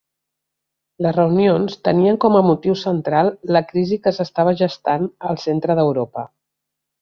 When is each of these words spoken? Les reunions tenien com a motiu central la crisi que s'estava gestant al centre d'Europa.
Les 1.05 1.13
reunions 1.17 1.75
tenien 1.87 2.17
com 2.25 2.37
a 2.39 2.41
motiu 2.47 2.77
central 2.85 3.29
la 3.57 3.61
crisi 3.73 4.01
que 4.07 4.15
s'estava 4.17 4.55
gestant 4.63 5.07
al 5.33 5.39
centre 5.45 5.77
d'Europa. 5.83 6.27